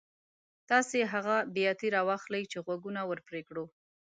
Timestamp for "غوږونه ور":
2.65-3.19